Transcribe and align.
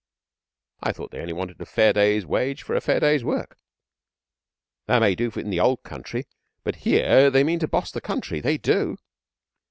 'I 0.81 0.93
thought 0.93 1.11
they 1.11 1.19
only 1.19 1.31
want 1.33 1.51
a 1.51 1.63
fair 1.63 1.93
day's 1.93 2.25
wage 2.25 2.63
for 2.63 2.73
a 2.73 2.81
fair 2.81 2.99
day's 2.99 3.23
work?' 3.23 3.55
'That 4.87 4.97
may 4.97 5.13
do 5.13 5.29
in 5.35 5.51
the 5.51 5.59
Old 5.59 5.83
Country, 5.83 6.25
but 6.63 6.77
here 6.77 7.29
they 7.29 7.43
mean 7.43 7.59
to 7.59 7.67
boss 7.67 7.91
the 7.91 8.01
country. 8.01 8.39
They 8.39 8.57
do.' 8.57 8.97